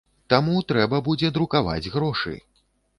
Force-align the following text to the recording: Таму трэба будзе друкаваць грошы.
Таму 0.33 0.63
трэба 0.73 1.03
будзе 1.09 1.33
друкаваць 1.37 1.91
грошы. 1.97 2.39